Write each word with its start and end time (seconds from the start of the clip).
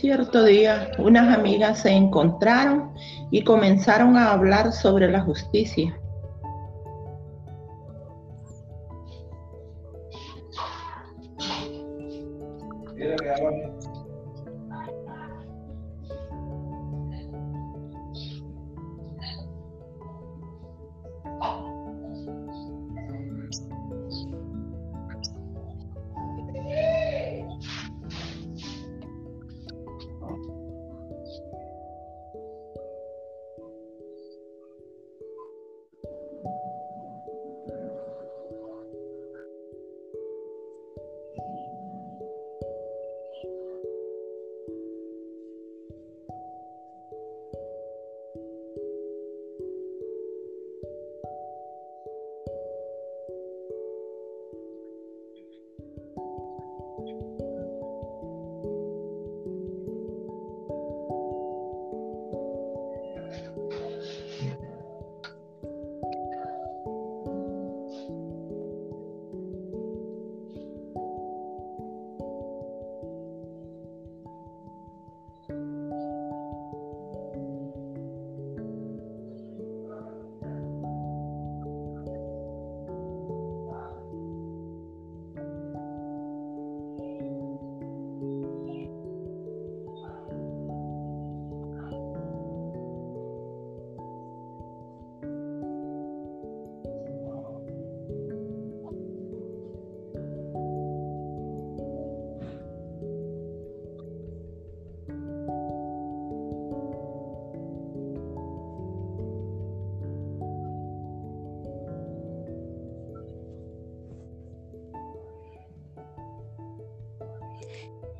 Cierto 0.00 0.44
día, 0.44 0.92
unas 0.98 1.36
amigas 1.36 1.80
se 1.80 1.90
encontraron 1.90 2.94
y 3.32 3.42
comenzaron 3.42 4.16
a 4.16 4.30
hablar 4.30 4.70
sobre 4.70 5.10
la 5.10 5.22
justicia. 5.22 5.98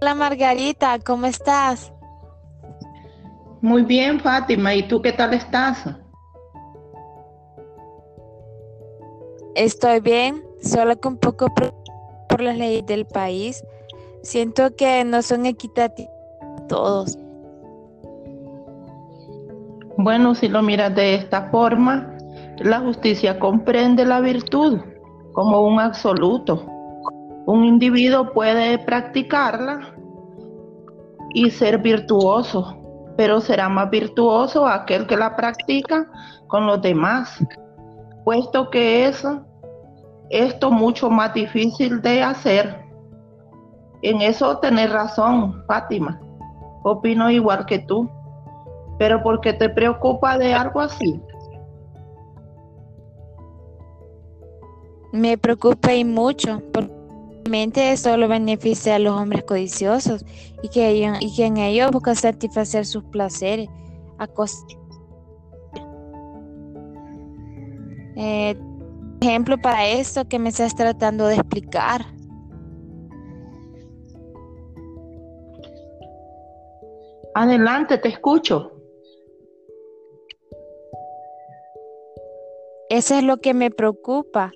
Hola 0.00 0.14
Margarita, 0.14 0.98
¿cómo 0.98 1.26
estás? 1.26 1.92
Muy 3.60 3.82
bien, 3.82 4.20
Fátima. 4.20 4.74
¿Y 4.74 4.82
tú 4.88 5.00
qué 5.00 5.12
tal 5.12 5.34
estás? 5.34 5.84
Estoy 9.54 10.00
bien, 10.00 10.42
solo 10.60 10.98
que 10.98 11.08
un 11.08 11.18
poco 11.18 11.46
por 12.28 12.40
las 12.40 12.56
leyes 12.56 12.86
del 12.86 13.06
país. 13.06 13.62
Siento 14.22 14.74
que 14.74 15.04
no 15.04 15.22
son 15.22 15.46
equitativos 15.46 16.22
todos. 16.72 17.18
Bueno, 19.98 20.34
si 20.34 20.48
lo 20.48 20.62
miras 20.62 20.94
de 20.94 21.16
esta 21.16 21.50
forma, 21.50 22.16
la 22.58 22.80
justicia 22.80 23.38
comprende 23.38 24.06
la 24.06 24.20
virtud 24.20 24.80
como 25.32 25.60
un 25.60 25.78
absoluto. 25.78 26.66
Un 27.46 27.64
individuo 27.64 28.32
puede 28.32 28.78
practicarla 28.78 29.80
y 31.34 31.50
ser 31.50 31.78
virtuoso, 31.78 32.76
pero 33.16 33.40
será 33.40 33.68
más 33.68 33.90
virtuoso 33.90 34.66
aquel 34.66 35.06
que 35.06 35.16
la 35.16 35.34
practica 35.34 36.08
con 36.46 36.66
los 36.66 36.80
demás, 36.82 37.44
puesto 38.24 38.70
que 38.70 39.06
es 39.06 39.24
esto 40.30 40.70
mucho 40.70 41.10
más 41.10 41.34
difícil 41.34 42.00
de 42.00 42.22
hacer. 42.22 42.82
En 44.02 44.20
eso 44.22 44.58
tenés 44.58 44.92
razón, 44.92 45.64
Fátima. 45.66 46.20
Opino 46.84 47.30
igual 47.30 47.66
que 47.66 47.80
tú. 47.80 48.10
Pero 48.98 49.22
¿por 49.22 49.40
qué 49.40 49.52
te 49.52 49.68
preocupa 49.68 50.38
de 50.38 50.54
algo 50.54 50.80
así? 50.80 51.20
Me 55.12 55.36
preocupa 55.36 55.92
y 55.92 56.04
mucho, 56.04 56.62
porque 57.44 57.96
solo 57.96 58.28
beneficia 58.28 58.96
a 58.96 58.98
los 58.98 59.20
hombres 59.20 59.44
codiciosos 59.44 60.24
y 60.62 60.68
que, 60.68 60.92
y 61.20 61.34
que 61.34 61.46
en 61.46 61.56
ellos 61.56 61.90
buscan 61.90 62.16
satisfacer 62.16 62.86
sus 62.86 63.04
placeres 63.04 63.68
a 64.18 64.26
costa. 64.26 64.74
Eh, 68.16 68.56
ejemplo 69.20 69.56
para 69.58 69.86
esto 69.86 70.26
que 70.28 70.38
me 70.38 70.50
estás 70.50 70.74
tratando 70.74 71.26
de 71.26 71.36
explicar. 71.36 72.04
Adelante, 77.34 77.96
te 77.98 78.08
escucho. 78.08 78.72
Eso 82.90 83.14
es 83.14 83.24
lo 83.24 83.38
que 83.38 83.54
me 83.54 83.70
preocupa 83.70 84.52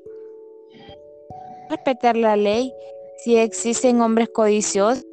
respetar 1.68 2.16
la 2.16 2.36
ley 2.36 2.72
si 3.18 3.36
existen 3.36 4.00
hombres 4.00 4.28
codiciosos 4.28 5.04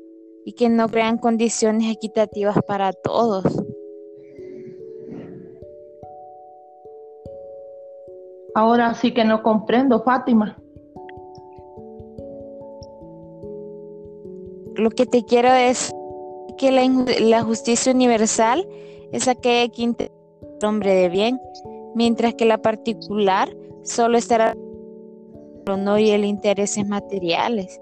y 0.45 0.53
que 0.53 0.69
no 0.69 0.89
crean 0.89 1.17
condiciones 1.17 1.91
equitativas 1.91 2.57
para 2.67 2.91
todos. 2.91 3.43
Ahora 8.55 8.93
sí 8.93 9.13
que 9.13 9.25
no 9.25 9.41
comprendo, 9.41 10.03
Fátima. 10.03 10.57
Lo 14.75 14.89
que 14.89 15.05
te 15.05 15.23
quiero 15.23 15.51
es 15.51 15.91
que 16.57 16.71
la, 16.71 17.43
justicia 17.43 17.91
universal 17.91 18.67
es 19.11 19.27
aquella 19.27 19.71
que 19.71 19.81
interesa 19.81 20.13
al 20.61 20.69
hombre 20.69 20.93
de 20.93 21.09
bien, 21.09 21.39
mientras 21.95 22.35
que 22.35 22.45
la 22.45 22.59
particular 22.59 23.49
solo 23.83 24.17
estará 24.17 24.55
no 25.65 25.97
y 25.97 26.09
el 26.09 26.25
intereses 26.25 26.87
materiales. 26.87 27.79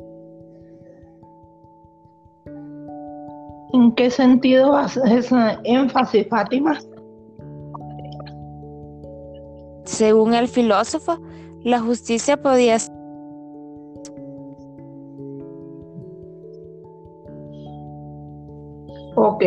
¿En 3.74 3.92
qué 3.96 4.12
sentido 4.12 4.76
haces 4.76 5.30
énfasis, 5.64 6.28
Fátima? 6.30 6.78
Según 9.86 10.34
el 10.34 10.48
filósofo, 10.48 11.18
la 11.64 11.80
justicia 11.80 12.42
podía 12.42 12.80
ser 12.80 13.02
Ok. 19.16 19.44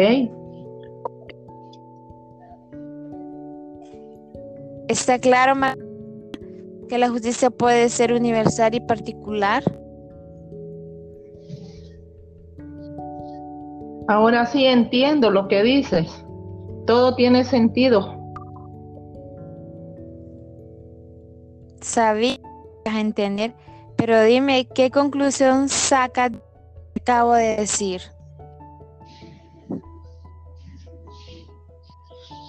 Está 4.88 5.18
claro, 5.18 5.54
que 6.86 6.98
la 6.98 7.08
justicia 7.08 7.50
puede 7.50 7.88
ser 7.88 8.12
universal 8.12 8.74
y 8.74 8.80
particular. 8.80 9.62
Ahora 14.06 14.44
sí 14.46 14.66
entiendo 14.66 15.30
lo 15.30 15.48
que 15.48 15.62
dices. 15.62 16.24
Todo 16.86 17.14
tiene 17.14 17.44
sentido. 17.44 18.20
Sabía 21.80 22.38
entender, 22.84 23.54
pero 23.96 24.22
dime 24.22 24.66
qué 24.74 24.90
conclusión 24.90 25.68
saca 25.68 26.30
acabo 26.96 27.34
de 27.34 27.56
decir. 27.56 28.02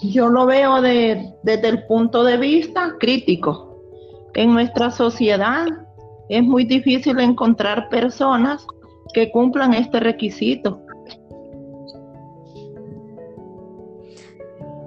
Yo 0.01 0.29
lo 0.29 0.45
veo 0.45 0.81
desde 0.81 1.67
el 1.67 1.85
punto 1.87 2.23
de 2.23 2.37
vista 2.37 2.95
crítico. 2.99 3.74
En 4.35 4.53
nuestra 4.53 4.91
sociedad 4.91 5.65
es 6.27 6.43
muy 6.43 6.65
difícil 6.65 7.19
encontrar 7.19 7.87
personas 7.87 8.67
que 9.13 9.31
cumplan 9.31 9.73
este 9.73 10.01
requisito. 10.01 10.81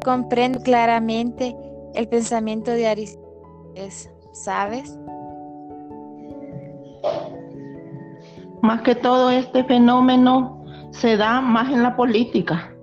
Comprendo 0.04 0.60
claramente 0.60 1.56
el 1.94 2.08
pensamiento 2.08 2.72
de 2.72 2.88
Aristóteles, 2.88 4.10
¿sabes? 4.32 4.98
Más 8.60 8.82
que 8.82 8.94
todo 8.94 9.30
este 9.30 9.64
fenómeno 9.64 10.62
se 10.90 11.16
da 11.16 11.40
más 11.40 11.72
en 11.72 11.82
la 11.82 11.96
política. 11.96 12.74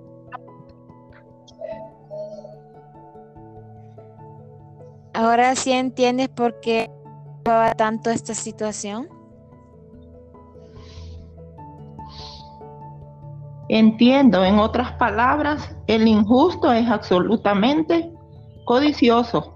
Ahora 5.16 5.56
sí 5.56 5.72
entiendes 5.72 6.28
por 6.28 6.60
qué 6.60 6.90
tanto 7.78 8.10
esta 8.10 8.34
situación. 8.34 9.08
Entiendo, 13.70 14.44
en 14.44 14.58
otras 14.58 14.92
palabras, 14.92 15.74
el 15.86 16.06
injusto 16.06 16.70
es 16.70 16.86
absolutamente 16.86 18.12
codicioso. 18.66 19.55